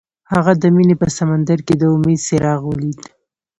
هغه 0.31 0.51
د 0.61 0.63
مینه 0.75 0.95
په 1.01 1.07
سمندر 1.17 1.59
کې 1.67 1.75
د 1.77 1.83
امید 1.95 2.19
څراغ 2.25 2.61
ولید. 2.67 3.01